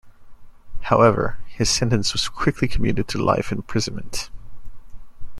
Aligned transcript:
However, 0.81 1.37
his 1.45 1.69
sentence 1.69 2.11
was 2.13 2.27
quickly 2.27 2.67
commuted 2.67 3.07
to 3.09 3.23
life 3.23 3.51
imprisonment. 3.51 4.31